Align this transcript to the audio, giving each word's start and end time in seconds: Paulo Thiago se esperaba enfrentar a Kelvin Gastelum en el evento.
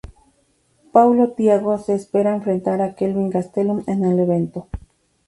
Paulo 0.91 1.27
Thiago 1.33 1.77
se 1.77 1.93
esperaba 1.93 2.35
enfrentar 2.37 2.81
a 2.81 2.95
Kelvin 2.95 3.29
Gastelum 3.29 3.83
en 3.85 4.03
el 4.03 4.17
evento. 4.19 4.67